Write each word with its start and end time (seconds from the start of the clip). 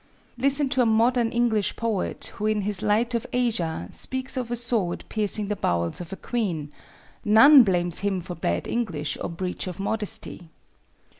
Listen 0.35 0.67
to 0.69 0.81
a 0.81 0.85
modern 0.87 1.29
English 1.31 1.75
poet, 1.75 2.31
who 2.37 2.47
in 2.47 2.61
his 2.61 2.81
Light 2.81 3.13
of 3.13 3.27
Asia, 3.33 3.87
speaks 3.91 4.35
of 4.35 4.49
a 4.49 4.55
sword 4.55 5.05
piercing 5.09 5.47
the 5.47 5.55
bowels 5.55 6.01
of 6.01 6.11
a 6.11 6.15
queen:—none 6.15 7.61
blames 7.63 7.99
him 7.99 8.19
for 8.19 8.33
bad 8.33 8.67
English 8.67 9.15
or 9.21 9.29
breach 9.29 9.67
of 9.67 9.79
modesty. 9.79 10.49